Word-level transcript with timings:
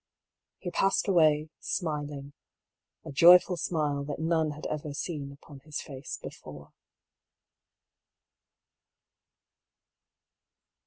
He 0.57 0.71
passed 0.71 1.07
away, 1.07 1.51
smiling— 1.59 2.33
a 3.05 3.11
joyful 3.11 3.55
smile 3.55 4.03
that 4.05 4.17
none 4.17 4.49
had 4.49 4.65
ever 4.65 4.95
seen 4.95 5.31
upon 5.31 5.59
his 5.59 5.79
face 5.79 6.17
before. 6.17 6.73